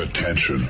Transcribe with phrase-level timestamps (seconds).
[0.00, 0.68] Attention.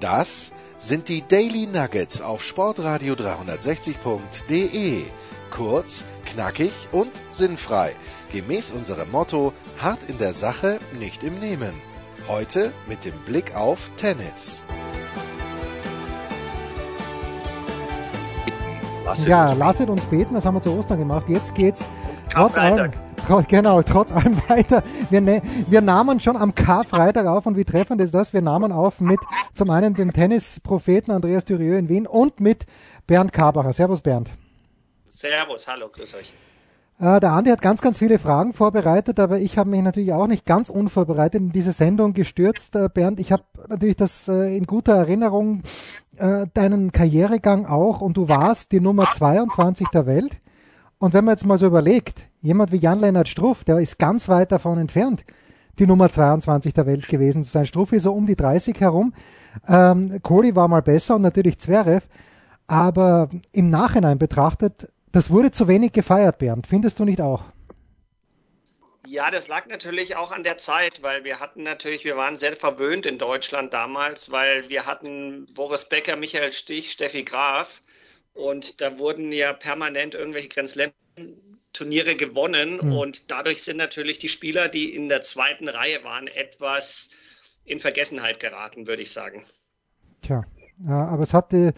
[0.00, 5.04] Das sind die Daily Nuggets auf Sportradio 360.de.
[5.52, 7.94] Kurz, knackig und sinnfrei.
[8.32, 11.74] Gemäß unserem Motto: hart in der Sache, nicht im Nehmen.
[12.26, 14.64] Heute mit dem Blick auf Tennis.
[19.04, 21.28] Lasset ja, lasset uns beten, das haben wir zu Ostern gemacht.
[21.28, 21.86] Jetzt geht's
[22.32, 23.09] trotz allem, trotz,
[23.48, 24.82] genau, trotz allem weiter.
[25.10, 28.32] Wir, ne, wir nahmen schon am Karfreitag auf und wie treffend ist das?
[28.32, 29.20] Wir nahmen auf mit
[29.54, 32.66] zum einen dem Tennispropheten Andreas Dürieu in Wien und mit
[33.06, 33.72] Bernd Karbacher.
[33.72, 34.32] Servus Bernd.
[35.06, 36.32] Servus, hallo, grüß euch.
[37.00, 40.26] Äh, der Andi hat ganz, ganz viele Fragen vorbereitet, aber ich habe mich natürlich auch
[40.26, 42.76] nicht ganz unvorbereitet in diese Sendung gestürzt.
[42.76, 45.62] Äh, Bernd, ich habe natürlich das äh, in guter Erinnerung,
[46.52, 50.42] deinen Karrieregang auch und du warst die Nummer 22 der Welt.
[51.00, 54.52] Und wenn man jetzt mal so überlegt, jemand wie Jan-Lennart Struff, der ist ganz weit
[54.52, 55.24] davon entfernt,
[55.80, 57.66] die Nummer 22 der Welt gewesen zu sein.
[57.66, 59.12] Struff ist so um die 30 herum.
[59.66, 62.06] Ähm, Kohli war mal besser und natürlich Zverev.
[62.66, 66.66] Aber im Nachhinein betrachtet das wurde zu wenig gefeiert, Bernd.
[66.68, 67.44] Findest du nicht auch?
[69.06, 72.54] Ja, das lag natürlich auch an der Zeit, weil wir hatten natürlich, wir waren sehr
[72.54, 77.80] verwöhnt in Deutschland damals, weil wir hatten Boris Becker, Michael Stich, Steffi Graf
[78.40, 80.90] und da wurden ja permanent irgendwelche Grand Slam
[81.72, 82.92] Turniere gewonnen mhm.
[82.92, 87.10] und dadurch sind natürlich die Spieler, die in der zweiten Reihe waren, etwas
[87.64, 89.44] in Vergessenheit geraten, würde ich sagen.
[90.22, 90.44] Tja,
[90.84, 91.72] ja, aber es hatte,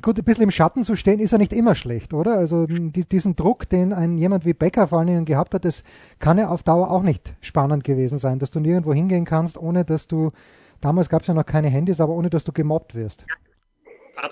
[0.00, 2.36] gut, ein bisschen im Schatten zu stehen, ist ja nicht immer schlecht, oder?
[2.36, 5.84] Also die, diesen Druck, den ein jemand wie Becker vor allen Dingen gehabt hat, das
[6.18, 9.84] kann ja auf Dauer auch nicht spannend gewesen sein, dass du nirgendwo hingehen kannst, ohne
[9.84, 10.32] dass du,
[10.80, 13.24] damals gab es ja noch keine Handys, aber ohne dass du gemobbt wirst.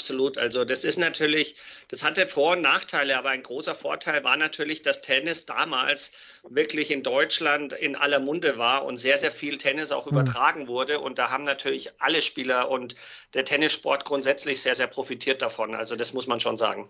[0.01, 0.39] Absolut.
[0.39, 1.57] Also das ist natürlich,
[1.89, 6.13] das hatte Vor- und Nachteile, aber ein großer Vorteil war natürlich, dass Tennis damals
[6.49, 10.13] wirklich in Deutschland in aller Munde war und sehr, sehr viel Tennis auch hm.
[10.13, 11.01] übertragen wurde.
[11.01, 12.95] Und da haben natürlich alle Spieler und
[13.35, 15.75] der Tennissport grundsätzlich sehr, sehr profitiert davon.
[15.75, 16.89] Also das muss man schon sagen.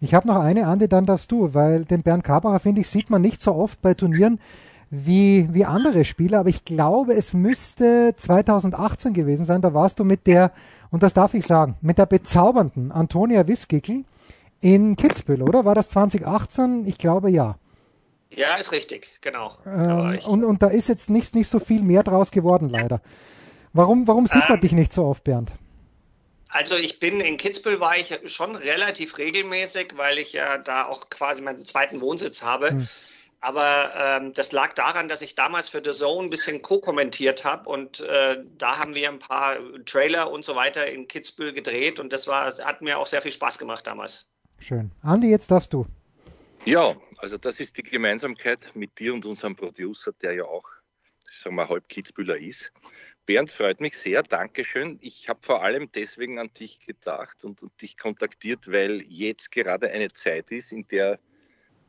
[0.00, 3.10] Ich habe noch eine, Andi, dann darfst du, weil den Bernd Kabacher, finde ich, sieht
[3.10, 4.40] man nicht so oft bei Turnieren
[4.88, 9.60] wie, wie andere Spieler, aber ich glaube, es müsste 2018 gewesen sein.
[9.60, 10.52] Da warst du mit der
[10.90, 14.04] und das darf ich sagen, mit der bezaubernden Antonia Wiskickel
[14.60, 15.64] in Kitzbühel, oder?
[15.64, 16.86] War das 2018?
[16.86, 17.56] Ich glaube ja.
[18.30, 19.56] Ja, ist richtig, genau.
[19.66, 23.00] Ähm, und, und da ist jetzt nicht, nicht so viel mehr draus geworden, leider.
[23.72, 25.52] Warum, warum sieht man ähm, dich nicht so oft, Bernd?
[26.48, 31.08] Also ich bin in Kitzbühel war ich schon relativ regelmäßig, weil ich ja da auch
[31.08, 32.70] quasi meinen zweiten Wohnsitz habe.
[32.70, 32.88] Hm.
[33.40, 37.70] Aber ähm, das lag daran, dass ich damals für The Zone ein bisschen co-kommentiert habe
[37.70, 39.56] und äh, da haben wir ein paar
[39.86, 43.32] Trailer und so weiter in Kitzbühel gedreht und das war, hat mir auch sehr viel
[43.32, 44.28] Spaß gemacht damals.
[44.58, 44.90] Schön.
[45.02, 45.86] Andi, jetzt darfst du.
[46.66, 50.68] Ja, also das ist die Gemeinsamkeit mit dir und unserem Producer, der ja auch,
[51.42, 52.70] sagen wir, halb Kitzbühler ist.
[53.24, 54.98] Bernd, freut mich sehr, Dankeschön.
[55.00, 59.88] Ich habe vor allem deswegen an dich gedacht und, und dich kontaktiert, weil jetzt gerade
[59.88, 61.18] eine Zeit ist, in der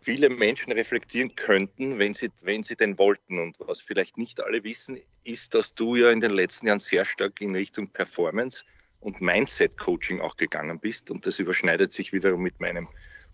[0.02, 3.40] viele Menschen reflektieren könnten, wenn sie, wenn sie denn wollten.
[3.40, 7.06] Und was vielleicht nicht alle wissen, ist, dass du ja in den letzten Jahren sehr
[7.06, 8.64] stark in Richtung Performance
[9.00, 11.12] und Mindset-Coaching auch gegangen bist.
[11.12, 12.90] Und das überschneidet sich wiederum mit meinem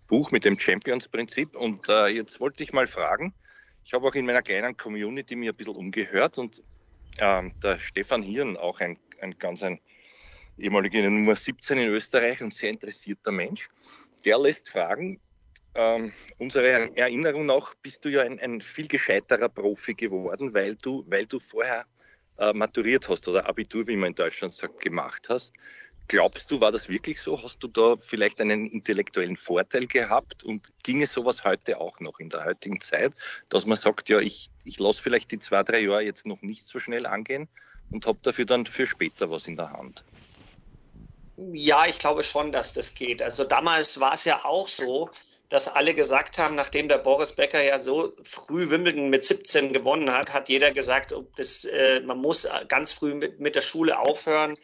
[0.06, 1.56] Buch, mit dem Champions-Prinzip.
[1.56, 3.34] Und äh, jetzt wollte ich mal fragen,
[3.84, 6.62] ich habe auch in meiner kleinen Community mir ein bisschen umgehört und
[7.16, 9.80] äh, der Stefan Hirn, auch ein, ein ganz ein
[10.58, 13.68] ehemaliger Nummer 17 in Österreich und sehr interessierter Mensch,
[14.24, 15.20] der lässt fragen,
[15.74, 21.04] ähm, unserer Erinnerung nach bist du ja ein, ein, viel gescheiterer Profi geworden, weil du,
[21.08, 21.86] weil du vorher
[22.38, 25.52] äh, maturiert hast oder Abitur, wie man in Deutschland sagt, gemacht hast.
[26.08, 27.42] Glaubst du, war das wirklich so?
[27.42, 32.30] Hast du da vielleicht einen intellektuellen Vorteil gehabt und ginge sowas heute auch noch in
[32.30, 33.12] der heutigen Zeit,
[33.50, 36.66] dass man sagt, ja, ich, ich lasse vielleicht die zwei, drei Jahre jetzt noch nicht
[36.66, 37.46] so schnell angehen
[37.90, 40.02] und habe dafür dann für später was in der Hand?
[41.52, 43.22] Ja, ich glaube schon, dass das geht.
[43.22, 45.10] Also damals war es ja auch so,
[45.48, 50.12] dass alle gesagt haben, nachdem der Boris Becker ja so früh Wimbledon mit 17 gewonnen
[50.12, 54.58] hat, hat jeder gesagt, das, äh, man muss ganz früh mit, mit der Schule aufhören,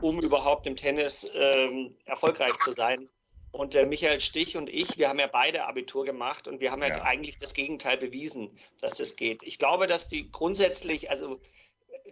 [0.00, 3.08] um überhaupt im Tennis ähm, erfolgreich zu sein.
[3.52, 6.82] Und der Michael Stich und ich, wir haben ja beide Abitur gemacht und wir haben
[6.82, 9.42] ja, ja, eigentlich das Gegenteil bewiesen, dass das geht.
[9.42, 11.40] Ich glaube, dass die grundsätzlich, also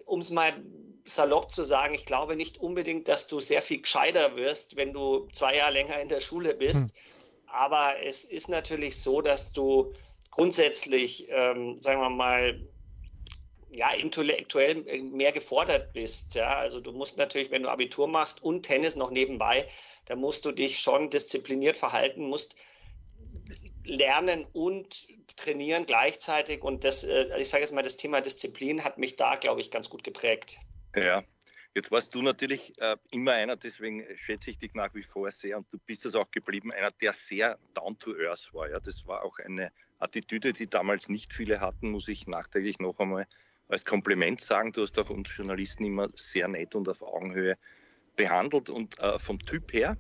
[0.05, 0.61] um es mal
[1.05, 5.29] salopp zu sagen, ich glaube nicht unbedingt, dass du sehr viel gescheiter wirst, wenn du
[5.31, 6.91] zwei Jahre länger in der Schule bist.
[6.91, 7.18] Hm
[7.51, 9.93] aber es ist natürlich so, dass du
[10.31, 12.61] grundsätzlich, ähm, sagen wir mal,
[13.71, 16.35] ja, intellektuell mehr gefordert bist.
[16.35, 19.69] Ja, also du musst natürlich, wenn du Abitur machst und Tennis noch nebenbei,
[20.07, 22.57] dann musst du dich schon diszipliniert verhalten, musst
[23.85, 25.07] lernen und
[25.37, 26.63] trainieren gleichzeitig.
[26.63, 29.71] Und das, äh, ich sage jetzt mal, das Thema Disziplin hat mich da, glaube ich,
[29.71, 30.59] ganz gut geprägt.
[30.95, 31.25] Ja,
[31.75, 35.59] Jetzt warst du natürlich äh, immer einer, deswegen schätze ich dich nach wie vor sehr
[35.59, 38.71] und du bist es auch geblieben, einer, der sehr down to earth war.
[38.71, 38.81] Ja.
[38.81, 43.27] Das war auch eine Attitüde, die damals nicht viele hatten, muss ich nachträglich noch einmal
[43.69, 44.73] als Kompliment sagen.
[44.73, 47.57] Du hast auch uns Journalisten immer sehr nett und auf Augenhöhe
[48.17, 49.97] behandelt und äh, vom Typ her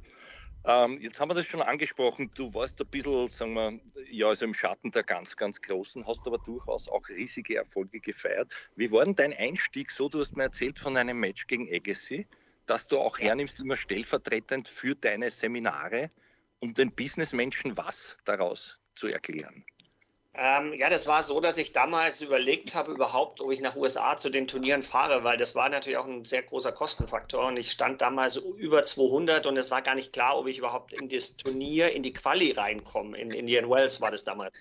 [0.68, 2.30] ähm, jetzt haben wir das schon angesprochen.
[2.34, 3.80] Du warst ein bisschen, sagen wir,
[4.10, 8.52] ja, also im Schatten der ganz, ganz Großen, hast aber durchaus auch riesige Erfolge gefeiert.
[8.76, 10.10] Wie war denn dein Einstieg so?
[10.10, 12.26] Du hast mir erzählt von einem Match gegen Agassi,
[12.66, 16.10] dass du auch hernimmst, immer stellvertretend für deine Seminare,
[16.60, 19.64] um den Businessmenschen was daraus zu erklären.
[20.40, 24.16] Ähm, ja, das war so, dass ich damals überlegt habe, überhaupt, ob ich nach USA
[24.16, 27.72] zu den Turnieren fahre, weil das war natürlich auch ein sehr großer Kostenfaktor und ich
[27.72, 31.36] stand damals über 200 und es war gar nicht klar, ob ich überhaupt in das
[31.36, 33.18] Turnier, in die Quali reinkomme.
[33.18, 34.52] In Indian Wells war das damals.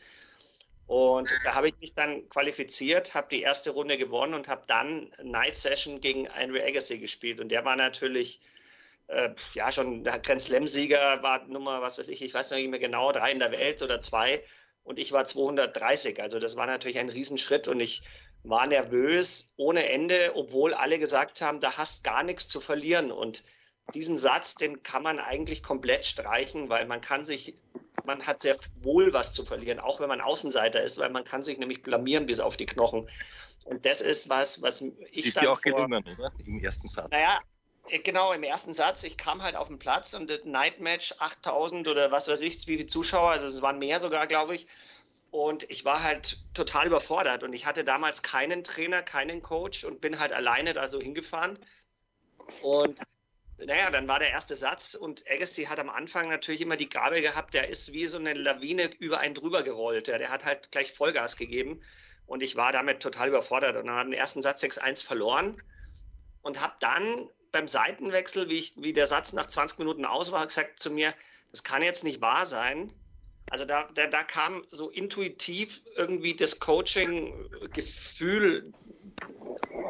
[0.88, 5.12] Und da habe ich mich dann qualifiziert, habe die erste Runde gewonnen und habe dann
[5.22, 8.40] Night Session gegen Andrew Agassi gespielt und der war natürlich
[9.10, 12.58] äh, ja schon der Grand Slam Sieger war Nummer was weiß ich, ich weiß noch
[12.58, 14.44] nicht mehr genau, drei in der Welt oder zwei
[14.88, 16.22] und ich war 230.
[16.22, 18.02] Also das war natürlich ein Riesenschritt und ich
[18.44, 23.12] war nervös ohne Ende, obwohl alle gesagt haben, da hast gar nichts zu verlieren.
[23.12, 23.44] Und
[23.94, 27.56] diesen Satz, den kann man eigentlich komplett streichen, weil man kann sich,
[28.06, 31.44] man hat sehr wohl was zu verlieren, auch wenn man Außenseiter ist, weil man kann
[31.44, 33.10] sich nämlich blamieren bis auf die Knochen.
[33.66, 34.80] Und das ist was, was
[35.12, 36.32] ich ist dann dir auch vor, gelungen, oder?
[36.46, 37.12] Im ersten Satz.
[37.12, 37.42] Naja,
[38.04, 41.88] genau, im ersten Satz, ich kam halt auf den Platz und das Night Match 8000
[41.88, 44.68] oder was weiß ich, wie viele Zuschauer, also es waren mehr sogar, glaube ich.
[45.32, 50.02] Und ich war halt total überfordert und ich hatte damals keinen Trainer, keinen Coach und
[50.02, 51.60] bin halt alleine da so hingefahren.
[52.62, 53.00] Und
[53.58, 57.22] naja, dann war der erste Satz und Agassi hat am Anfang natürlich immer die Gabe
[57.22, 60.08] gehabt, der ist wie so eine Lawine über einen drüber gerollt.
[60.08, 61.82] Der, hat halt gleich Vollgas gegeben
[62.28, 65.62] und ich war damit total überfordert und habe den ersten Satz 6-1 verloren
[66.44, 70.46] und habe dann beim Seitenwechsel, wie, ich, wie der Satz nach 20 Minuten aus war,
[70.46, 71.12] gesagt zu mir,
[71.50, 72.94] das kann jetzt nicht wahr sein.
[73.50, 78.72] Also da, da, da kam so intuitiv irgendwie das Coaching-Gefühl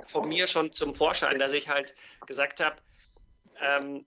[0.06, 1.94] von mir schon zum Vorschein, dass ich halt
[2.26, 2.78] gesagt habe,
[3.60, 4.06] ähm,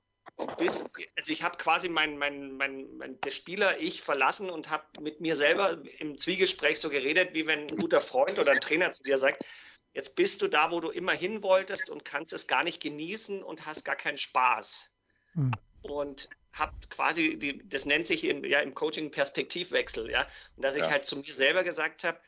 [0.57, 0.87] bist,
[1.17, 5.21] also ich habe quasi mein, mein, mein, mein der Spieler ich verlassen und habe mit
[5.21, 9.03] mir selber im Zwiegespräch so geredet, wie wenn ein guter Freund oder ein Trainer zu
[9.03, 9.45] dir sagt,
[9.93, 13.43] Jetzt bist du da, wo du immer hin wolltest und kannst es gar nicht genießen
[13.43, 14.95] und hast gar keinen Spaß.
[15.35, 15.53] Mhm.
[15.83, 20.27] Und hab quasi, die, das nennt sich im, ja, im Coaching Perspektivwechsel, ja.
[20.57, 20.91] Und dass ich ja.
[20.91, 22.21] halt zu mir selber gesagt habe,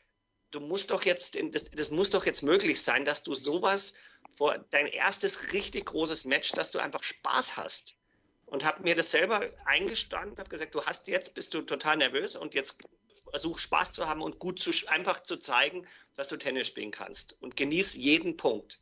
[0.51, 3.93] du musst doch jetzt, das, das muss doch jetzt möglich sein, dass du sowas
[4.35, 7.97] vor dein erstes richtig großes Match, dass du einfach Spaß hast.
[8.53, 12.35] Und habe mir das selber eingestanden, habe gesagt, du hast jetzt, bist du total nervös
[12.35, 12.77] und jetzt
[13.31, 17.35] versuch Spaß zu haben und gut zu, einfach zu zeigen, dass du Tennis spielen kannst
[17.41, 18.79] und genieß jeden Punkt.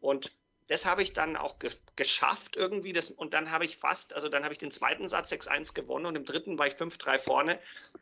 [0.00, 0.30] Und
[0.68, 2.92] das habe ich dann auch ge geschafft irgendwie.
[2.92, 6.06] Das, und dann habe ich fast, also dann habe ich den zweiten Satz 6-1 gewonnen
[6.06, 7.58] und im dritten war ich 5-3 vorne.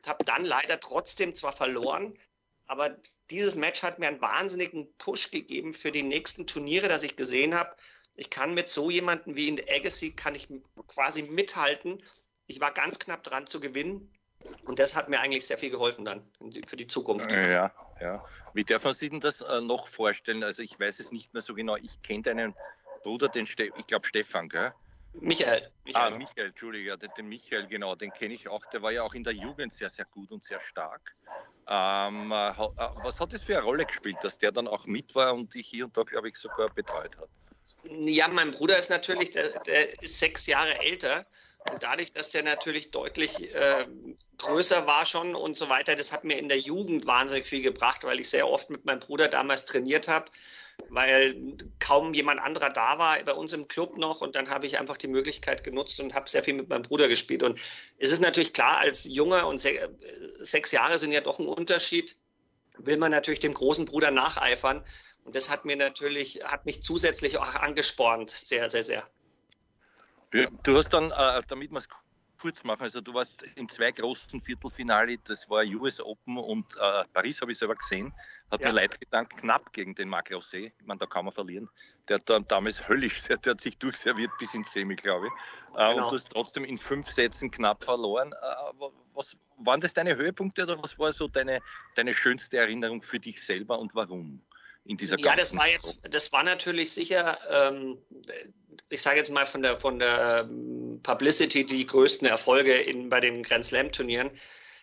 [0.07, 2.19] Habe dann leider trotzdem zwar verloren,
[2.67, 2.99] aber
[3.31, 7.55] dieses Match hat mir einen wahnsinnigen Push gegeben für die nächsten Turniere, dass ich gesehen
[7.55, 7.75] habe,
[8.17, 10.49] ich kann mit so jemandem wie in Agassi kann ich
[10.87, 12.03] quasi mithalten.
[12.47, 14.13] Ich war ganz knapp dran zu gewinnen
[14.65, 16.31] und das hat mir eigentlich sehr viel geholfen dann
[16.67, 17.33] für die Zukunft.
[17.33, 18.25] Ja, ja.
[18.53, 20.43] Wie darf man sich denn das äh, noch vorstellen?
[20.43, 21.77] Also ich weiß es nicht mehr so genau.
[21.77, 22.55] Ich kenne deinen
[23.03, 24.73] Bruder, den Ste ich glaube Stefan, gell?
[25.15, 25.71] Michael.
[25.85, 26.13] Michael.
[26.13, 28.65] Ah, Michael, Entschuldige, den, den Michael, genau, den kenne ich auch.
[28.67, 31.13] Der war ja auch in der Jugend sehr, sehr gut und sehr stark.
[31.69, 32.55] Ähm, äh, äh
[32.97, 35.69] was hat das für eine Rolle gespielt, dass der dann auch mit war und dich
[35.69, 37.31] hier und da, glaube ich, sogar betreut hat?
[37.85, 41.27] Ja, mein Bruder ist natürlich, der, der ist sechs Jahre älter
[41.71, 43.87] und dadurch, dass der natürlich deutlich äh,
[44.39, 48.05] größer war schon und so weiter, das hat mir in der Jugend wahnsinnig viel gebracht,
[48.05, 50.31] weil ich sehr oft mit meinem Bruder damals trainiert habe,
[50.89, 54.79] weil kaum jemand anderer da war bei uns im Club noch und dann habe ich
[54.79, 57.43] einfach die Möglichkeit genutzt und habe sehr viel mit meinem Bruder gespielt.
[57.43, 57.61] Und
[57.99, 59.91] es ist natürlich klar, als Junger und se
[60.41, 62.17] sechs Jahre sind ja doch ein Unterschied,
[62.79, 64.85] will man natürlich dem großen Bruder nacheifern.
[65.25, 69.05] Und das hat mir natürlich, hat mich zusätzlich auch angespornt, sehr, sehr, sehr.
[70.63, 71.89] Du hast dann, äh, damit wir es
[72.43, 77.05] kurz machen, also du warst in zwei großen Viertelfinale, das war US Open und äh,
[77.13, 78.13] Paris habe ich selber gesehen,
[78.51, 78.69] hat ja.
[78.69, 81.69] mir leid getan, knapp gegen den Marc Rosset, ich meine, da kann man verlieren,
[82.09, 85.33] der hat dann damals höllisch, der, der hat sich durchserviert bis ins Semi, glaube ich,
[85.33, 86.05] äh, genau.
[86.05, 88.33] und du hast trotzdem in fünf Sätzen knapp verloren.
[88.33, 91.61] Äh, was waren das deine Höhepunkte oder was war so deine,
[91.95, 94.43] deine schönste Erinnerung für dich selber und warum?
[94.85, 97.99] In dieser Ja, das war jetzt, das war natürlich sicher, ähm,
[98.89, 103.21] ich sage jetzt mal von der von der ähm, Publicity die größten Erfolge in, bei
[103.21, 104.31] den Grand Slam Turnieren.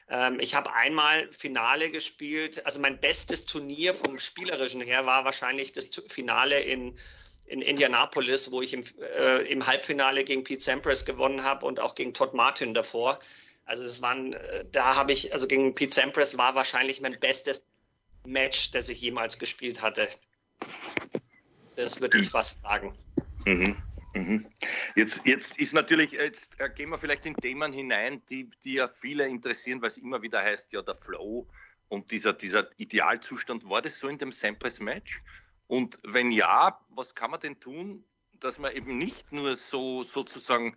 [0.09, 2.65] Ähm, ich habe einmal Finale gespielt.
[2.65, 6.97] Also mein bestes Turnier vom Spielerischen her war wahrscheinlich das Finale in,
[7.45, 8.83] in Indianapolis, wo ich im,
[9.17, 13.19] äh, im Halbfinale gegen Pete Sampras gewonnen habe und auch gegen Todd Martin davor.
[13.65, 17.65] Also es waren, äh, da habe ich, also gegen Pete Sampras war wahrscheinlich mein bestes
[18.25, 20.07] Match, das ich jemals gespielt hatte.
[21.75, 22.97] Das würde ich fast sagen.
[23.45, 23.81] Mhm.
[24.13, 24.45] Mhm.
[24.95, 28.87] Jetzt, jetzt ist natürlich, jetzt äh, gehen wir vielleicht in Themen hinein, die, die ja
[28.87, 31.47] viele interessieren, weil es immer wieder heißt, ja, der Flow
[31.89, 35.21] und dieser, dieser Idealzustand, war das so in dem Sampras-Match?
[35.67, 38.03] Und wenn ja, was kann man denn tun,
[38.39, 40.75] dass man eben nicht nur so sozusagen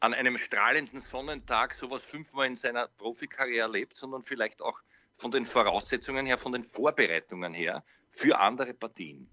[0.00, 4.80] an einem strahlenden Sonnentag sowas fünfmal in seiner Profikarriere erlebt, sondern vielleicht auch
[5.22, 9.30] von den Voraussetzungen her, von den Vorbereitungen her für andere Partien?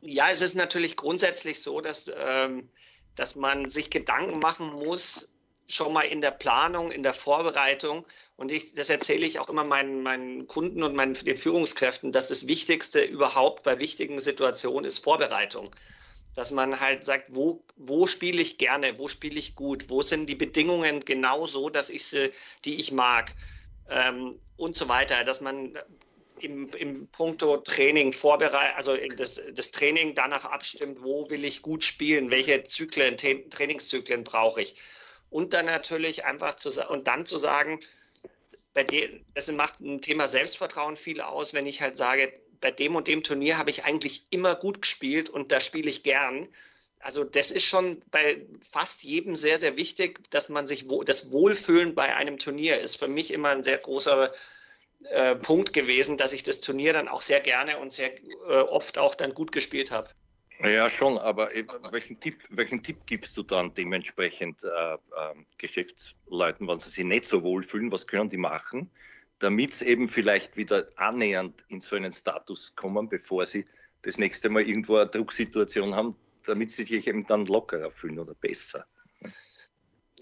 [0.00, 2.70] Ja, es ist natürlich grundsätzlich so, dass, ähm,
[3.16, 5.28] dass man sich Gedanken machen muss,
[5.66, 8.06] schon mal in der Planung, in der Vorbereitung.
[8.36, 12.28] Und ich, das erzähle ich auch immer meinen, meinen Kunden und meinen den Führungskräften, dass
[12.28, 15.70] das Wichtigste überhaupt bei wichtigen Situationen ist Vorbereitung.
[16.34, 20.26] Dass man halt sagt, wo, wo spiele ich gerne, wo spiele ich gut, wo sind
[20.26, 22.30] die Bedingungen genau so, dass ich sie,
[22.64, 23.34] die ich mag
[23.88, 25.24] ähm, und so weiter.
[25.24, 25.78] Dass man
[26.40, 31.84] im, im Punkto Training vorbereitet, also das, das Training danach abstimmt, wo will ich gut
[31.84, 34.76] spielen, welche Zyklen, Trainingszyklen brauche ich.
[35.30, 37.80] Und dann natürlich einfach zu und dann zu sagen,
[38.72, 42.96] bei dem, das macht ein Thema Selbstvertrauen viel aus, wenn ich halt sage, bei dem
[42.96, 46.48] und dem Turnier habe ich eigentlich immer gut gespielt und da spiele ich gern.
[47.04, 51.94] Also das ist schon bei fast jedem sehr, sehr wichtig, dass man sich das Wohlfühlen
[51.94, 54.32] bei einem Turnier ist für mich immer ein sehr großer
[55.10, 58.10] äh, Punkt gewesen, dass ich das Turnier dann auch sehr gerne und sehr
[58.48, 60.08] äh, oft auch dann gut gespielt habe.
[60.60, 61.50] Ja, schon, aber
[61.90, 64.98] welchen Tipp, welchen Tipp gibst du dann dementsprechend äh, äh,
[65.58, 68.90] Geschäftsleuten, wenn sie sich nicht so wohlfühlen, was können die machen,
[69.40, 73.66] damit sie eben vielleicht wieder annähernd in so einen Status kommen, bevor sie
[74.00, 78.34] das nächste Mal irgendwo eine Drucksituation haben, damit sie sich eben dann lockerer fühlen oder
[78.34, 78.86] besser?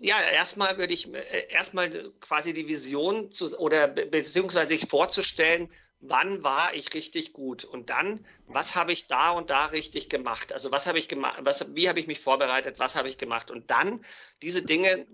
[0.02, 6.42] ja, erstmal würde ich äh, erstmal quasi die Vision zu, oder beziehungsweise sich vorzustellen, wann
[6.42, 10.52] war ich richtig gut und dann, was habe ich da und da richtig gemacht?
[10.52, 11.40] Also was habe ich gemacht,
[11.74, 13.52] wie habe ich mich vorbereitet, was habe ich gemacht?
[13.52, 14.04] Und dann
[14.42, 15.06] diese Dinge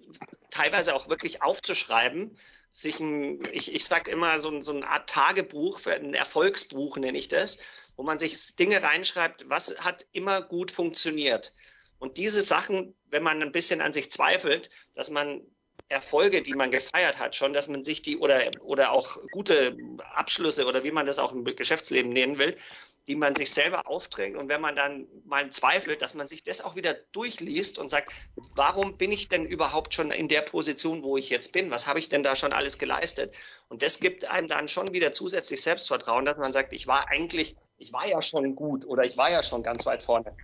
[0.50, 2.35] teilweise auch wirklich aufzuschreiben,
[2.73, 7.29] sich ein, ich, ich sage immer so, so eine Art Tagebuch, ein Erfolgsbuch nenne ich
[7.29, 7.59] das,
[7.99, 11.52] wo man sich Dinge reinschreibt, was hat immer gut funktioniert.
[11.99, 15.43] Und diese Sachen, wenn man ein bisschen an sich zweifelt, dass man
[15.88, 19.76] Erfolge, die man gefeiert hat, schon, dass man sich die oder, oder auch gute
[20.14, 22.57] Abschlüsse oder wie man das auch im Geschäftsleben nehmen will,
[23.07, 24.37] die man sich selber aufträgt.
[24.37, 28.12] Und wenn man dann mal zweifelt, dass man sich das auch wieder durchliest und sagt,
[28.54, 31.71] warum bin ich denn überhaupt schon in der Position, wo ich jetzt bin?
[31.71, 33.35] Was habe ich denn da schon alles geleistet?
[33.68, 37.57] Und das gibt einem dann schon wieder zusätzlich Selbstvertrauen, dass man sagt, ich war eigentlich,
[37.78, 40.37] ich war ja schon gut oder ich war ja schon ganz weit vorne.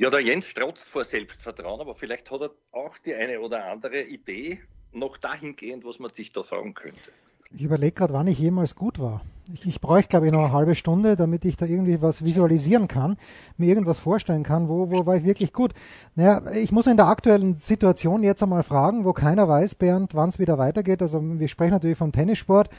[0.00, 4.00] Ja, der Jens strotzt vor Selbstvertrauen, aber vielleicht hat er auch die eine oder andere
[4.00, 4.58] Idee
[4.92, 7.12] noch dahingehend, was man dich da fragen könnte.
[7.52, 9.22] Ich überlege gerade, wann ich jemals gut war.
[9.52, 12.86] Ich, ich bräuchte, glaube ich, noch eine halbe Stunde, damit ich da irgendwie was visualisieren
[12.86, 13.16] kann,
[13.56, 15.72] mir irgendwas vorstellen kann, wo, wo war ich wirklich gut.
[16.14, 20.28] Naja, ich muss in der aktuellen Situation jetzt einmal fragen, wo keiner weiß, Bernd, wann
[20.28, 21.02] es wieder weitergeht.
[21.02, 22.70] Also wir sprechen natürlich vom Tennissport.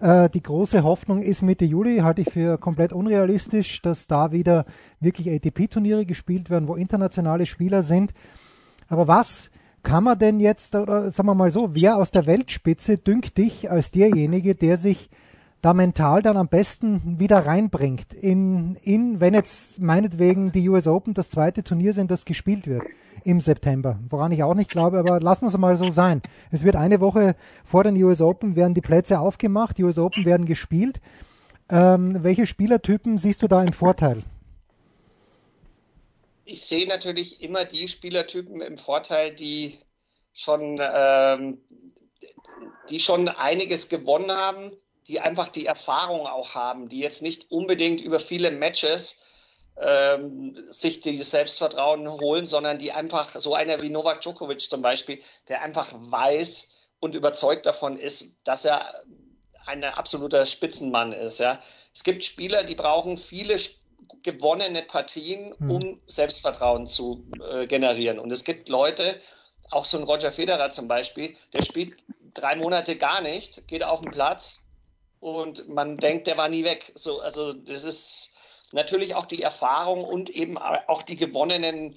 [0.00, 4.64] Äh, die große Hoffnung ist Mitte Juli, halte ich für komplett unrealistisch, dass da wieder
[4.98, 8.12] wirklich ATP-Turniere gespielt werden, wo internationale Spieler sind.
[8.88, 9.50] Aber was
[9.86, 13.70] kann man denn jetzt, oder sagen wir mal so, wer aus der Weltspitze dünkt dich
[13.70, 15.08] als derjenige, der sich
[15.62, 21.14] da mental dann am besten wieder reinbringt in, in, wenn jetzt meinetwegen die US Open
[21.14, 22.82] das zweite Turnier sind, das gespielt wird
[23.22, 26.20] im September, woran ich auch nicht glaube, aber lassen wir es mal so sein.
[26.50, 30.24] Es wird eine Woche vor den US Open werden die Plätze aufgemacht, die US Open
[30.24, 31.00] werden gespielt.
[31.68, 34.24] Ähm, welche Spielertypen siehst du da im Vorteil?
[36.46, 39.80] Ich sehe natürlich immer die Spielertypen im Vorteil, die
[40.32, 41.60] schon, ähm,
[42.88, 44.72] die schon einiges gewonnen haben,
[45.08, 49.22] die einfach die Erfahrung auch haben, die jetzt nicht unbedingt über viele Matches
[49.76, 55.20] ähm, sich dieses Selbstvertrauen holen, sondern die einfach, so einer wie Novak Djokovic zum Beispiel,
[55.48, 59.02] der einfach weiß und überzeugt davon ist, dass er
[59.66, 61.38] ein absoluter Spitzenmann ist.
[61.38, 61.60] Ja.
[61.92, 63.85] Es gibt Spieler, die brauchen viele Spiele
[64.22, 65.70] gewonnene Partien, hm.
[65.70, 66.00] um hm.
[66.06, 68.18] Selbstvertrauen zu äh, generieren.
[68.18, 69.20] Und es gibt Leute,
[69.70, 71.96] auch so ein Roger Federer zum Beispiel, der spielt
[72.34, 74.64] drei Monate gar nicht, geht auf den Platz
[75.20, 76.92] und man denkt, der war nie weg.
[76.94, 78.32] So, also das ist
[78.72, 81.96] natürlich auch die Erfahrung und eben auch die gewonnenen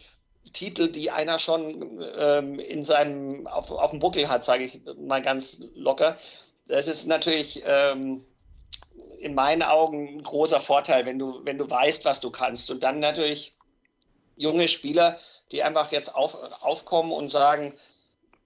[0.53, 5.21] Titel, die einer schon ähm, in seinem auf, auf dem Buckel hat, sage ich mal
[5.21, 6.17] ganz locker.
[6.67, 8.23] Das ist natürlich ähm,
[9.19, 12.71] in meinen Augen ein großer Vorteil, wenn du, wenn du weißt, was du kannst.
[12.71, 13.55] Und dann natürlich
[14.35, 15.19] junge Spieler,
[15.51, 17.73] die einfach jetzt auf, aufkommen und sagen,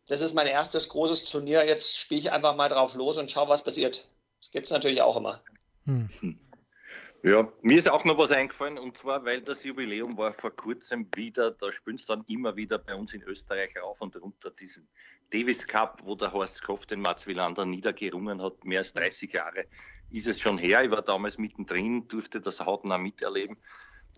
[0.07, 3.47] das ist mein erstes großes Turnier, jetzt spiele ich einfach mal drauf los und schau,
[3.47, 4.09] was passiert.
[4.41, 5.41] Das gibt es natürlich auch immer.
[5.85, 6.09] Hm.
[7.23, 11.07] Ja, mir ist auch noch was eingefallen und zwar, weil das Jubiläum war vor kurzem
[11.15, 14.89] wieder, da spielen sie dann immer wieder bei uns in Österreich rauf und runter diesen
[15.31, 19.67] Davis Cup, wo der Horst Kopf den Mats Wilander niedergerungen hat, mehr als 30 Jahre
[20.13, 20.83] ist es schon her.
[20.83, 23.57] Ich war damals mittendrin, durfte das hautnah miterleben.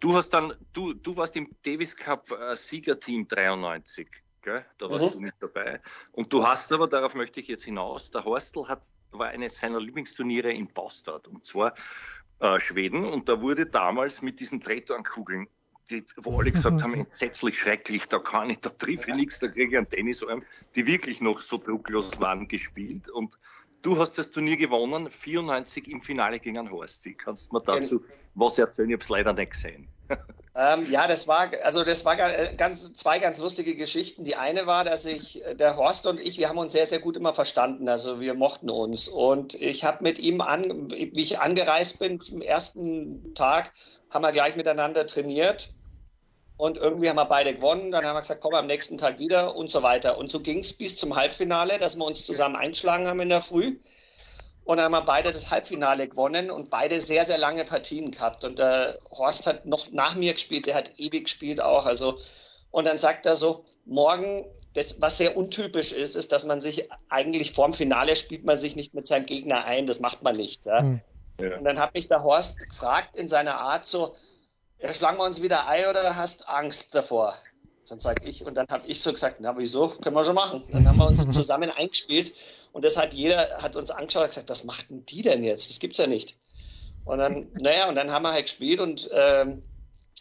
[0.01, 4.07] Du hast dann, du, du warst im Davis Cup äh, Siegerteam 93,
[4.41, 4.65] gell?
[4.77, 5.11] da warst mhm.
[5.11, 5.81] du mit dabei.
[6.11, 9.79] Und du hast aber, darauf möchte ich jetzt hinaus, der Horstl hat, war eines seiner
[9.79, 11.73] Lieblingsturniere in Bastard und zwar
[12.39, 15.47] äh, Schweden und da wurde damals mit diesen Tretornkugeln,
[15.89, 19.47] die, wo alle gesagt haben, entsetzlich schrecklich, da kann ich, da triff ich nichts, da
[19.47, 20.43] kriege ich einen Tennisarm,
[20.75, 23.37] die wirklich noch so drucklos waren, gespielt und
[23.85, 27.13] Du hast das Turnier gewonnen, 94 im Finale gegen einen Horsti.
[27.13, 28.89] Kannst du mir dazu was erzählen?
[28.89, 29.87] Ich habe es leider nicht gesehen.
[30.57, 34.23] Ähm, ja, das war, also das war ganz, zwei ganz lustige Geschichten.
[34.23, 37.17] Die eine war, dass ich, der Horst und ich, wir haben uns sehr, sehr gut
[37.17, 37.89] immer verstanden.
[37.89, 39.09] Also wir mochten uns.
[39.09, 43.73] Und ich habe mit ihm an, wie ich angereist bin zum ersten Tag,
[44.09, 45.74] haben wir gleich miteinander trainiert.
[46.57, 47.91] Und irgendwie haben wir beide gewonnen.
[47.91, 50.17] Dann haben wir gesagt, komm am nächsten Tag wieder und so weiter.
[50.17, 53.41] Und so ging es bis zum Halbfinale, dass wir uns zusammen eingeschlagen haben in der
[53.41, 53.77] Früh.
[54.63, 58.43] Und dann haben wir beide das Halbfinale gewonnen und beide sehr, sehr lange Partien gehabt.
[58.43, 61.85] Und der Horst hat noch nach mir gespielt, der hat ewig gespielt auch.
[61.85, 62.17] Also,
[62.71, 66.89] und dann sagt er so, morgen, das, was sehr untypisch ist, ist, dass man sich
[67.09, 69.87] eigentlich vorm Finale spielt man sich nicht mit seinem Gegner ein.
[69.87, 70.65] Das macht man nicht.
[70.65, 70.79] Ja?
[70.79, 71.01] Hm.
[71.39, 71.57] Ja.
[71.57, 74.15] Und dann hat mich der Horst gefragt in seiner Art so,
[74.79, 77.35] ja, schlagen wir uns wieder ein oder hast Angst davor?
[77.87, 80.63] Dann sage ich, und dann habe ich so gesagt, na wieso, können wir schon machen.
[80.71, 82.33] Dann haben wir uns zusammen eingespielt
[82.71, 85.69] und das hat jeder, hat uns angeschaut und gesagt, was machten die denn jetzt?
[85.69, 86.37] Das gibt's ja nicht.
[87.05, 89.63] Und dann, naja, und dann haben wir halt gespielt und, ähm,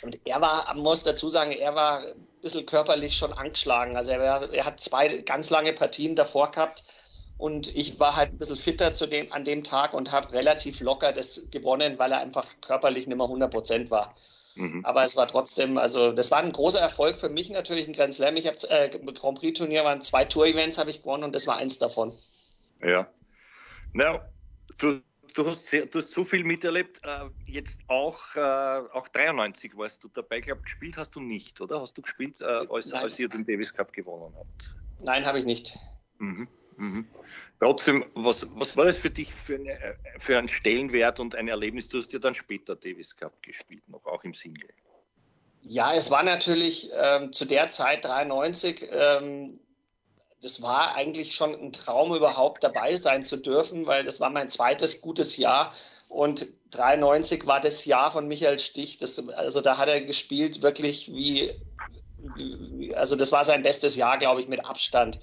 [0.03, 3.97] und er war, man muss dazu sagen, er war ein bisschen körperlich schon angeschlagen.
[3.97, 6.85] Also er, er hat zwei ganz lange Partien davor gehabt
[7.39, 10.81] und ich war halt ein bisschen fitter zu dem, an dem Tag und habe relativ
[10.81, 14.15] locker das gewonnen, weil er einfach körperlich nicht mehr 100 Prozent war.
[14.57, 14.85] Mhm.
[14.85, 18.15] Aber es war trotzdem, also das war ein großer Erfolg für mich natürlich, ein Grand
[18.15, 18.37] Slam.
[18.37, 21.57] Ich habe äh, Grand Prix Turnier waren zwei Tour-Events habe ich gewonnen und das war
[21.57, 22.17] eins davon.
[22.81, 23.09] Ja.
[23.93, 24.21] Na,
[24.79, 25.01] du,
[25.35, 27.01] du, hast, sehr, du hast so viel miterlebt.
[27.05, 30.39] Äh, jetzt auch, äh, auch 93 warst du dabei.
[30.39, 31.81] Ich glaube, gespielt hast du nicht, oder?
[31.81, 34.75] Hast du gespielt, äh, als, als ihr den Davis Cup gewonnen habt?
[35.01, 35.77] Nein, habe ich nicht.
[36.19, 36.49] Mhm.
[36.77, 37.07] Mhm.
[37.61, 39.79] Trotzdem, was, was war das für dich für, eine,
[40.19, 41.89] für einen Stellenwert und ein Erlebnis?
[41.89, 44.69] Du hast ja dann später Davis Cup gespielt, noch auch im Single.
[45.63, 49.61] Ja, es war natürlich ähm, zu der Zeit 93, ähm,
[50.45, 54.51] das war eigentlich schon ein Traum, überhaupt dabei sein zu dürfen, weil das war mein
[54.51, 55.73] zweites gutes Jahr
[56.11, 58.99] und 93 war das Jahr von Michael Stich.
[58.99, 61.51] Das, also da hat er gespielt wirklich wie,
[62.19, 65.19] wie also das war sein bestes Jahr, glaube ich, mit Abstand.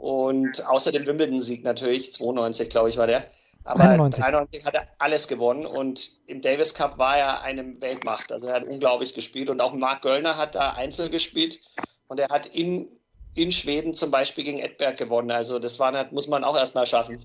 [0.00, 3.22] Und außer dem Wimbledon-Sieg natürlich, 92 glaube ich war der.
[3.64, 4.24] Aber 91.
[4.24, 8.32] 93 hat er alles gewonnen und im Davis Cup war er eine Weltmacht.
[8.32, 11.60] Also er hat unglaublich gespielt und auch Mark Göllner hat da einzeln gespielt
[12.08, 12.88] und er hat in,
[13.34, 15.30] in Schweden zum Beispiel gegen Edberg gewonnen.
[15.30, 17.22] Also das war, muss man auch erstmal schaffen.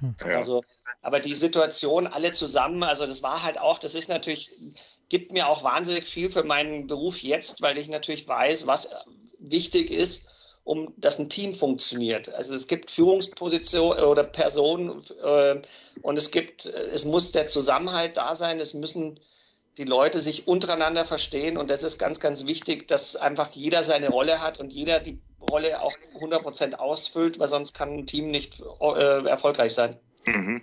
[0.00, 0.16] Hm.
[0.20, 0.38] Ja.
[0.38, 0.62] Also,
[1.02, 4.52] aber die Situation alle zusammen, also das war halt auch, das ist natürlich,
[5.08, 8.90] gibt mir auch wahnsinnig viel für meinen Beruf jetzt, weil ich natürlich weiß, was
[9.38, 10.26] wichtig ist
[10.70, 12.32] um dass ein Team funktioniert.
[12.32, 15.60] Also es gibt Führungspositionen oder Personen äh,
[16.00, 19.18] und es gibt, es muss der Zusammenhalt da sein, es müssen
[19.78, 24.10] die Leute sich untereinander verstehen und das ist ganz, ganz wichtig, dass einfach jeder seine
[24.10, 28.62] Rolle hat und jeder die Rolle auch 100% ausfüllt, weil sonst kann ein Team nicht
[28.80, 29.96] äh, erfolgreich sein.
[30.24, 30.62] Mhm.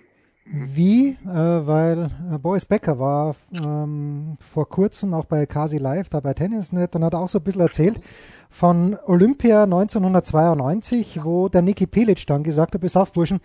[0.50, 6.20] Wie, äh, weil äh, Boris Becker war ähm, vor kurzem auch bei Kasi Live, da
[6.20, 8.00] bei Tennisnet und hat auch so ein bisschen erzählt,
[8.50, 13.40] von Olympia 1992, wo der Niki Pilic dann gesagt hat, bis auf Burschen,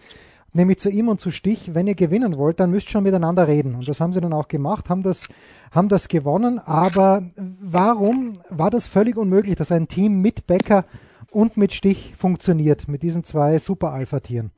[0.53, 3.47] nämlich zu ihm und zu Stich, wenn ihr gewinnen wollt, dann müsst ihr schon miteinander
[3.47, 3.75] reden.
[3.75, 5.23] Und das haben sie dann auch gemacht, haben das,
[5.71, 6.59] haben das gewonnen.
[6.59, 10.85] Aber warum war das völlig unmöglich, dass ein Team mit Becker
[11.31, 14.51] und mit Stich funktioniert, mit diesen zwei Super-Alpha-Tieren?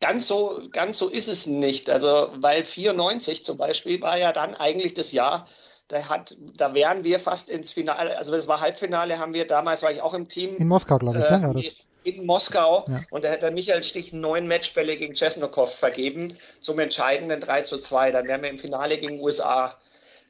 [0.00, 1.90] Ganz so, ganz so ist es nicht.
[1.90, 5.48] Also, weil 94 zum Beispiel war ja dann eigentlich das Jahr,
[5.94, 9.82] da, hat, da wären wir fast ins Finale, also das war Halbfinale, haben wir damals,
[9.84, 10.56] war ich auch im Team.
[10.56, 11.64] In Moskau, glaube ich, äh, ja, das.
[12.02, 13.02] In Moskau ja.
[13.10, 17.78] und da hat der Michael Stich neun Matchbälle gegen Chesnokov vergeben zum entscheidenden 3 zu
[17.78, 18.10] 2.
[18.10, 19.78] Dann wären wir im Finale gegen USA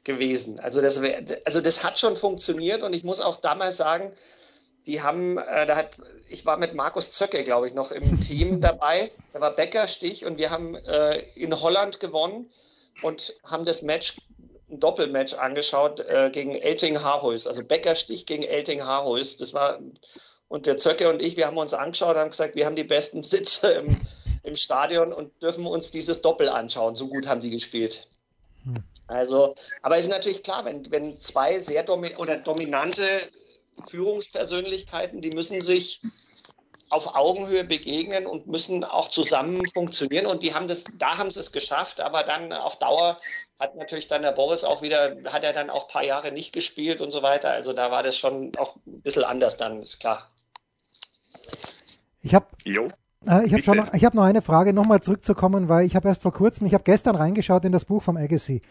[0.05, 0.59] gewesen.
[0.59, 1.01] Also das,
[1.43, 4.13] also das hat schon funktioniert und ich muss auch damals sagen,
[4.85, 5.97] die haben, äh, da hat,
[6.29, 9.11] ich war mit Markus Zöcke, glaube ich, noch im Team dabei.
[9.33, 12.49] Da war Becker Stich und wir haben äh, in Holland gewonnen
[13.01, 14.15] und haben das Match,
[14.69, 17.47] ein Doppelmatch angeschaut äh, gegen Elting Harhuis.
[17.47, 19.37] Also Becker Stich gegen Elting Harhuis.
[19.37, 19.79] Das war,
[20.47, 23.23] und der Zöcke und ich, wir haben uns angeschaut, haben gesagt, wir haben die besten
[23.23, 23.97] Sitze im,
[24.43, 26.95] im Stadion und dürfen uns dieses Doppel anschauen.
[26.95, 28.07] So gut haben die gespielt.
[28.63, 28.83] Hm.
[29.07, 33.21] Also, aber es ist natürlich klar, wenn, wenn zwei sehr domi oder dominante
[33.87, 36.01] Führungspersönlichkeiten, die müssen sich
[36.89, 40.25] auf Augenhöhe begegnen und müssen auch zusammen funktionieren.
[40.25, 43.17] Und die haben das, da haben sie es geschafft, aber dann auf Dauer
[43.59, 46.53] hat natürlich dann der Boris auch wieder, hat er dann auch ein paar Jahre nicht
[46.53, 47.51] gespielt und so weiter.
[47.51, 50.29] Also da war das schon auch ein bisschen anders dann, ist klar.
[52.21, 55.85] Ich habe äh, ich habe schon noch, ich habe noch eine Frage, nochmal zurückzukommen, weil
[55.85, 58.61] ich habe erst vor kurzem, ich habe gestern reingeschaut in das Buch vom Agassi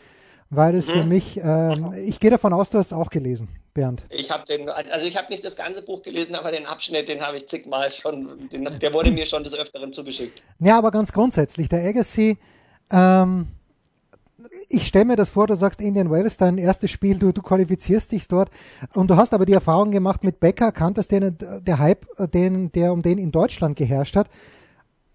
[0.51, 0.93] weil es mhm.
[0.93, 4.07] für mich, ähm, ich gehe davon aus, du hast es auch gelesen, Bernd.
[4.09, 7.21] Ich habe den, also ich habe nicht das ganze Buch gelesen, aber den Abschnitt, den
[7.21, 10.43] habe ich zigmal schon, den, der wurde mir schon des Öfteren zugeschickt.
[10.61, 12.39] Ja, aber ganz grundsätzlich, der Agassi,
[12.91, 13.49] ähm,
[14.69, 18.13] ich stelle mir das vor, du sagst Indian Wells, dein erstes Spiel, du, du qualifizierst
[18.13, 18.51] dich dort
[18.95, 22.93] und du hast aber die Erfahrung gemacht mit Becker, kanntest den, der Hype, den, der
[22.93, 24.29] um den in Deutschland geherrscht hat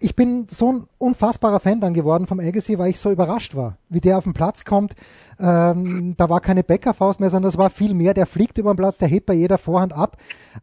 [0.01, 3.77] ich bin so ein unfassbarer Fan dann geworden vom Agassi, weil ich so überrascht war,
[3.89, 4.95] wie der auf den Platz kommt.
[5.39, 8.13] Ähm, da war keine Bäckerfaust mehr, sondern es war viel mehr.
[8.13, 10.15] Der fliegt über den Platz, der hebt bei jeder Vorhand ab.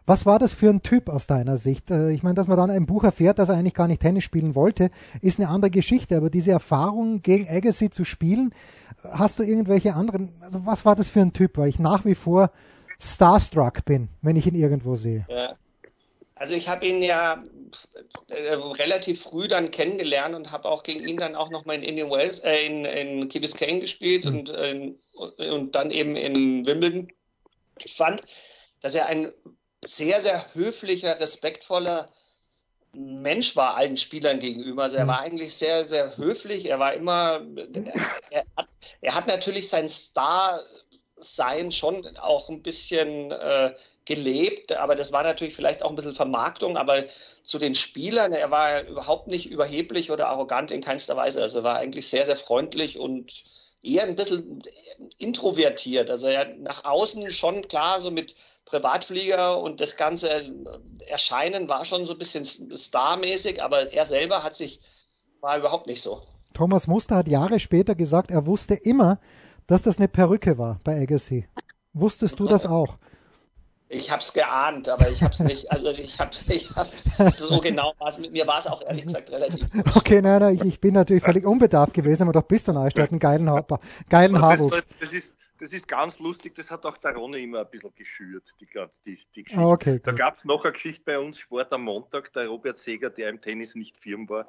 [0.07, 1.90] Was war das für ein Typ aus deiner Sicht?
[1.90, 4.25] Äh, ich meine, dass man dann im Buch erfährt, dass er eigentlich gar nicht Tennis
[4.25, 6.16] spielen wollte, ist eine andere Geschichte.
[6.16, 8.55] Aber diese Erfahrung gegen Agassi zu spielen,
[9.03, 10.31] hast du irgendwelche anderen?
[10.40, 11.59] Also was war das für ein Typ?
[11.59, 12.51] Weil ich nach wie vor
[12.99, 15.27] starstruck bin, wenn ich ihn irgendwo sehe.
[15.29, 15.57] Ja.
[16.38, 17.42] Also ich habe ihn ja
[18.29, 22.11] äh, relativ früh dann kennengelernt und habe auch gegen ihn dann auch nochmal in Indian
[22.11, 24.37] Wells, äh, in, in Key Biscayne gespielt mhm.
[24.37, 27.11] und, äh, und dann eben in Wimbledon.
[27.83, 28.20] Ich fand,
[28.83, 29.33] dass er ein
[29.83, 32.11] sehr, sehr höflicher, respektvoller
[32.92, 34.85] Mensch war allen Spielern gegenüber.
[34.85, 35.09] Also er mhm.
[35.09, 36.68] war eigentlich sehr, sehr höflich.
[36.68, 37.46] Er war immer,
[38.31, 38.68] er hat,
[39.01, 40.61] er hat natürlich sein Star
[41.16, 43.75] sein schon auch ein bisschen äh,
[44.07, 47.05] gelebt, aber das war natürlich vielleicht auch ein bisschen Vermarktung, aber
[47.42, 51.42] zu den Spielern, er war überhaupt nicht überheblich oder arrogant in keinster Weise.
[51.42, 53.45] Also er war eigentlich sehr, sehr freundlich und
[53.83, 54.62] eher ein bisschen
[55.19, 56.09] introvertiert.
[56.09, 60.53] Also er nach außen schon klar so mit Privatflieger und das ganze
[61.07, 64.81] Erscheinen war schon so ein bisschen starmäßig, aber er selber hat sich,
[65.40, 66.23] war überhaupt nicht so.
[66.55, 69.21] Thomas Muster hat Jahre später gesagt, er wusste immer,
[69.66, 71.47] dass das eine Perücke war bei Agassi.
[71.92, 72.99] Wusstest du das auch?
[73.88, 77.61] Ich habe es geahnt, aber ich habe es nicht, also ich habe ich hab's so
[77.62, 79.64] genau, was mit mir war es auch ehrlich gesagt relativ.
[79.94, 83.11] Okay, nein, nein, ich, ich bin natürlich völlig unbedarft gewesen, aber doch bist du Neustadt,
[83.11, 83.64] einen geilen, ha
[84.09, 84.75] geilen Haarwuchs.
[84.75, 87.94] Das, das, ist, das ist ganz lustig, das hat auch der Ronne immer ein bisschen
[87.94, 88.66] geschürt, die,
[89.05, 89.64] die, die Geschichte.
[89.64, 93.11] Okay, da gab es noch eine Geschichte bei uns, Sport am Montag, der Robert Seger,
[93.11, 94.49] der im Tennis nicht firm war,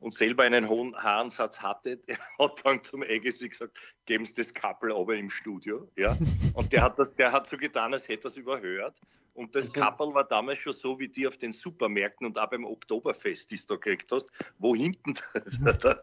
[0.00, 4.52] und selber einen hohen Haarensatz hatte, der hat dann zum Agassi gesagt, geben Sie das
[4.52, 5.88] Kappel aber im Studio.
[5.96, 6.16] Ja?
[6.54, 9.00] Und der hat, das, der hat so getan, als hätte er es überhört.
[9.34, 9.80] Und das okay.
[9.80, 13.56] Kappel war damals schon so, wie die auf den Supermärkten und auch beim Oktoberfest, die
[13.56, 16.00] du da gekriegt hast, wo hinten der, der,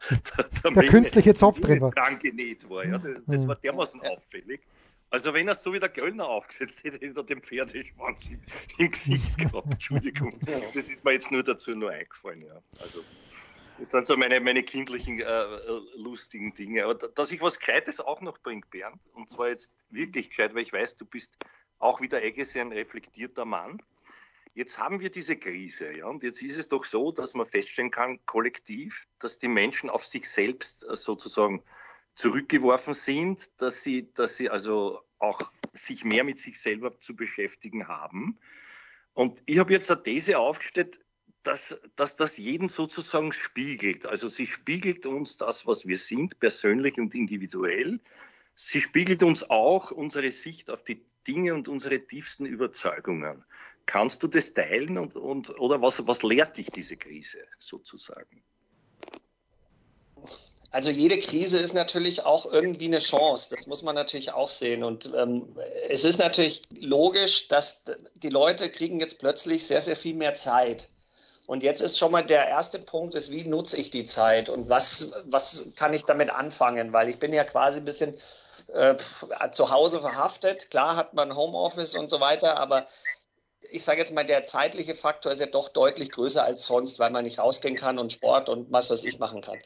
[0.64, 1.90] der, der künstliche Zopf drin war.
[1.92, 2.86] dran genäht war.
[2.86, 3.00] Ja?
[3.00, 4.62] Das, das war dermaßen auffällig.
[5.10, 8.42] Also wenn er so wie der Göllner aufgesetzt hätte, hätte er den Pferdeschwanz im,
[8.80, 9.72] im Gesicht gehabt.
[9.72, 10.34] Entschuldigung.
[10.74, 12.42] Das ist mir jetzt nur dazu nur eingefallen.
[12.42, 12.62] Ja.
[12.80, 13.04] Also
[13.80, 16.86] das sind so meine, meine kindlichen, äh, äh, lustigen Dinge.
[16.86, 20.64] Aber dass ich was Gescheites auch noch bringe, Bernd, und zwar jetzt wirklich gescheit, weil
[20.64, 21.36] ich weiß, du bist
[21.80, 23.82] auch wie der Egge ein reflektierter Mann.
[24.56, 27.90] Jetzt haben wir diese Krise, ja, und jetzt ist es doch so, dass man feststellen
[27.90, 31.64] kann, kollektiv, dass die Menschen auf sich selbst äh, sozusagen
[32.16, 35.40] zurückgeworfen sind, dass sie, dass sie also auch
[35.74, 38.38] sich mehr mit sich selber zu beschäftigen haben.
[39.14, 41.00] Und ich habe jetzt eine These aufgestellt,
[41.44, 44.06] dass, dass das jeden sozusagen spiegelt.
[44.06, 48.00] Also sie spiegelt uns das, was wir sind, persönlich und individuell.
[48.56, 53.44] Sie spiegelt uns auch unsere Sicht auf die Dinge und unsere tiefsten Überzeugungen.
[53.86, 58.44] Kannst du das teilen und, und oder was, was lehrt dich diese Krise sozusagen?
[60.72, 63.50] Also jede Krise ist natürlich auch irgendwie eine Chance.
[63.52, 64.84] Das muss man natürlich auch sehen.
[64.84, 65.56] Und ähm,
[65.88, 67.84] es ist natürlich logisch, dass
[68.16, 70.90] die Leute kriegen jetzt plötzlich sehr, sehr viel mehr Zeit.
[71.46, 74.70] Und jetzt ist schon mal der erste Punkt, ist, wie nutze ich die Zeit und
[74.70, 76.94] was, was kann ich damit anfangen?
[76.94, 78.16] Weil ich bin ja quasi ein bisschen
[78.74, 78.96] äh,
[79.52, 80.70] zu Hause verhaftet.
[80.70, 82.88] Klar hat man Homeoffice und so weiter, aber
[83.72, 87.12] ich sage jetzt mal, der zeitliche Faktor ist ja doch deutlich größer als sonst, weil
[87.12, 89.60] man nicht rausgehen kann und Sport und was was ich machen kann.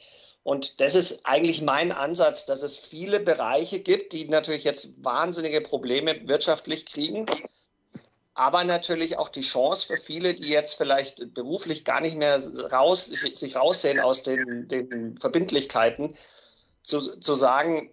[0.43, 5.61] Und das ist eigentlich mein Ansatz, dass es viele Bereiche gibt, die natürlich jetzt wahnsinnige
[5.61, 7.25] Probleme wirtschaftlich kriegen,
[8.37, 12.39] aber natürlich auch die Chance für viele, die jetzt vielleicht beruflich gar nicht mehr
[12.71, 16.15] raus, sich raussehen aus den, den Verbindlichkeiten,
[16.83, 17.91] zu, zu sagen,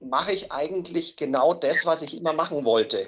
[0.00, 3.06] mache ich eigentlich genau das, was ich immer machen wollte?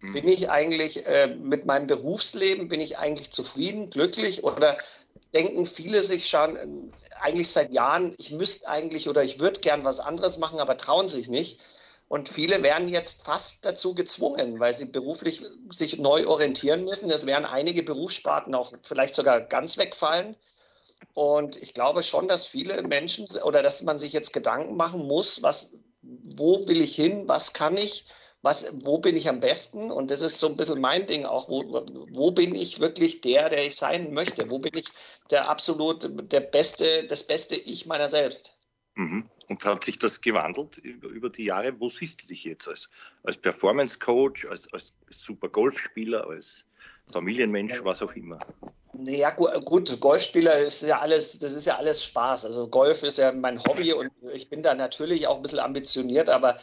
[0.00, 0.12] Mhm.
[0.12, 4.76] Bin ich eigentlich äh, mit meinem Berufsleben, bin ich eigentlich zufrieden, glücklich oder
[5.32, 6.66] denken viele sich schon äh,
[7.22, 11.08] eigentlich seit Jahren, ich müsste eigentlich oder ich würde gern was anderes machen, aber trauen
[11.08, 11.58] sich nicht.
[12.12, 17.10] Und viele werden jetzt fast dazu gezwungen, weil sie beruflich sich neu orientieren müssen.
[17.10, 20.36] Es werden einige Berufssparten auch vielleicht sogar ganz wegfallen.
[21.14, 25.42] Und ich glaube schon, dass viele Menschen oder dass man sich jetzt Gedanken machen muss,
[25.42, 25.72] was,
[26.02, 28.04] wo will ich hin, was kann ich,
[28.42, 29.90] was, wo bin ich am besten?
[29.90, 31.48] Und das ist so ein bisschen mein Ding auch.
[31.48, 34.50] Wo, wo bin ich wirklich der, der ich sein möchte?
[34.50, 34.88] Wo bin ich
[35.30, 38.58] der absolut, der beste, das beste Ich meiner selbst?
[38.94, 39.28] Mhm.
[39.48, 41.78] Und hat sich das gewandelt über die Jahre?
[41.78, 42.88] Wo siehst du dich jetzt als,
[43.22, 46.64] als Performance Coach, als, als super Golfspieler, als
[47.12, 48.38] Familienmensch, was auch immer?
[49.04, 52.44] Ja, gut, Golfspieler ist ja alles, das ist ja alles Spaß.
[52.44, 56.28] Also Golf ist ja mein Hobby und ich bin da natürlich auch ein bisschen ambitioniert,
[56.28, 56.58] aber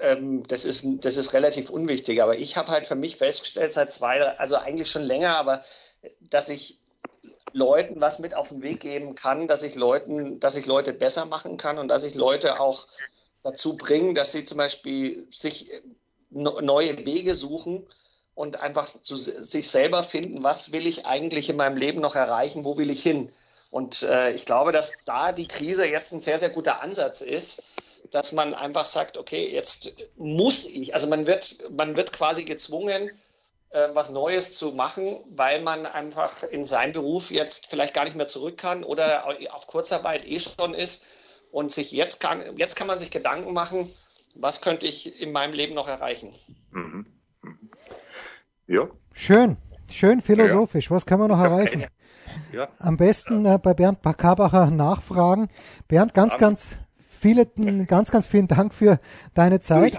[0.00, 2.22] ähm, das, ist, das ist relativ unwichtig.
[2.22, 5.62] Aber ich habe halt für mich festgestellt, seit zwei, also eigentlich schon länger, aber
[6.20, 6.78] dass ich
[7.52, 11.24] Leuten was mit auf den Weg geben kann, dass ich Leuten, dass ich Leute besser
[11.24, 12.86] machen kann und dass ich Leute auch
[13.42, 15.70] dazu bringe, dass sie zum Beispiel sich
[16.30, 17.86] neue Wege suchen
[18.34, 22.64] und einfach zu sich selber finden, was will ich eigentlich in meinem Leben noch erreichen,
[22.64, 23.32] wo will ich hin.
[23.70, 27.64] Und äh, ich glaube, dass da die Krise jetzt ein sehr, sehr guter Ansatz ist,
[28.10, 33.10] dass man einfach sagt, okay, jetzt muss ich, also man wird, man wird quasi gezwungen,
[33.70, 38.16] äh, was Neues zu machen, weil man einfach in seinem Beruf jetzt vielleicht gar nicht
[38.16, 41.02] mehr zurück kann oder auf Kurzarbeit eh schon ist
[41.52, 43.92] und sich jetzt kann, jetzt kann man sich Gedanken machen,
[44.34, 46.34] was könnte ich in meinem Leben noch erreichen.
[46.70, 47.06] Mhm.
[47.42, 47.70] Mhm.
[48.66, 48.88] Ja.
[49.12, 49.56] Schön,
[49.90, 50.86] schön philosophisch.
[50.86, 50.96] Ja.
[50.96, 51.86] Was kann man noch erreichen?
[52.52, 52.68] Ja.
[52.78, 55.48] Am besten äh, bei Bernd Kabacher nachfragen.
[55.88, 56.78] Bernd, ganz, ganz
[57.18, 59.00] vielen, ganz, ganz vielen Dank für
[59.34, 59.94] deine Zeit.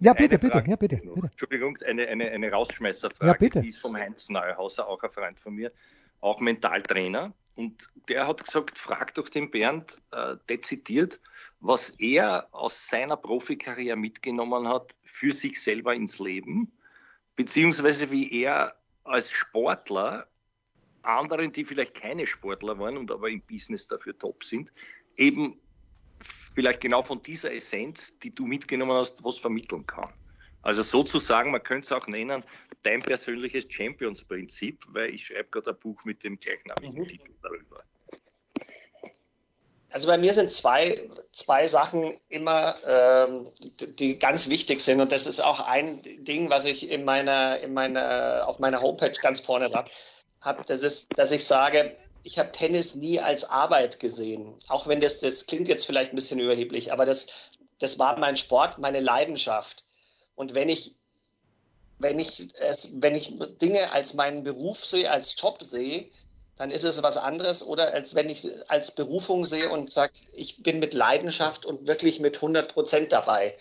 [0.00, 1.26] ja, bitte, bitte, ja, bitte, bitte.
[1.30, 3.62] Entschuldigung, eine, eine, eine Rausschmeißerfrage, ja, bitte.
[3.62, 5.72] die ist vom Heinz Neuhauser, auch ein Freund von mir,
[6.20, 7.32] auch Mentaltrainer.
[7.54, 11.18] Und der hat gesagt, frag doch den Bernd äh, dezidiert,
[11.60, 16.70] was er aus seiner Profikarriere mitgenommen hat für sich selber ins Leben,
[17.34, 20.28] beziehungsweise wie er als Sportler
[21.02, 24.70] anderen, die vielleicht keine Sportler waren und aber im Business dafür top sind,
[25.16, 25.58] eben
[26.54, 30.12] vielleicht genau von dieser Essenz, die du mitgenommen hast, was vermitteln kann.
[30.62, 32.44] Also sozusagen, man könnte es auch nennen,
[32.82, 37.06] dein persönliches Champions-Prinzip, weil ich schreibe gerade ein Buch mit dem gleichnamigen mhm.
[37.06, 37.84] Titel darüber.
[39.90, 43.50] Also bei mir sind zwei, zwei Sachen immer, ähm,
[43.98, 45.00] die ganz wichtig sind.
[45.00, 49.18] Und das ist auch ein Ding, was ich in meiner, in meiner, auf meiner Homepage
[49.22, 49.90] ganz vorne habe.
[50.40, 54.54] Hab, das ist, dass ich sage, ich habe Tennis nie als Arbeit gesehen.
[54.68, 57.26] Auch wenn das, das klingt jetzt vielleicht ein bisschen überheblich, aber das,
[57.78, 59.84] das war mein Sport, meine Leidenschaft.
[60.34, 60.94] Und wenn ich,
[61.98, 66.08] wenn ich es, wenn ich Dinge als meinen Beruf sehe, als Job sehe,
[66.56, 70.62] dann ist es was anderes oder als wenn ich als Berufung sehe und sage, ich
[70.62, 73.56] bin mit Leidenschaft und wirklich mit 100 Prozent dabei.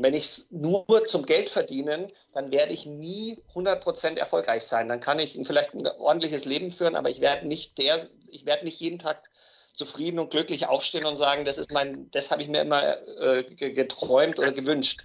[0.00, 4.86] Wenn ich es nur zum Geld verdienen, dann werde ich nie 100% erfolgreich sein.
[4.86, 8.64] Dann kann ich vielleicht ein ordentliches Leben führen, aber ich werde nicht der, ich werde
[8.64, 9.28] nicht jeden Tag
[9.74, 13.42] zufrieden und glücklich aufstehen und sagen, das ist mein, das habe ich mir immer äh,
[13.42, 15.02] geträumt oder gewünscht.